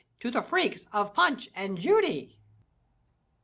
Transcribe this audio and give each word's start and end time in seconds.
To 0.21 0.31
the 0.31 0.41
freaks 0.41 0.87
oj 0.95 1.13
Punch 1.13 1.47
and 1.53 1.77
Judy! 1.77 2.39